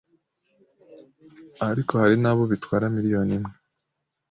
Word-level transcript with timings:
ariko 1.69 1.91
hari 2.01 2.15
n’abo 2.23 2.43
bitwara 2.51 2.85
miliyoni 2.95 3.31
imwe 3.37 3.51